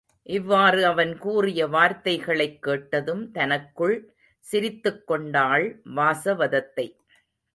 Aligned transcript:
இவ்வாறு 0.27 0.85
அவன் 0.85 1.17
கூறிய 1.17 1.67
வார்த்தைகளைக் 1.67 2.61
கேட்டதும் 2.61 3.31
தனக்குள் 3.31 4.13
சிரித்துக் 4.39 5.07
கொண்டாள் 5.07 5.81
வாசவதத்தை. 5.95 6.87